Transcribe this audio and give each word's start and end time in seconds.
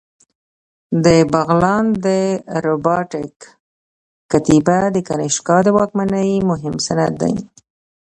د 1.05 1.07
بغلان 1.33 1.85
د 2.05 2.07
رباطک 2.65 3.35
کتیبه 4.31 4.79
د 4.95 4.97
کنیشکا 5.07 5.57
د 5.63 5.67
واکمنۍ 5.77 6.31
مهم 6.49 6.75
سند 6.87 7.13
دی 7.21 7.35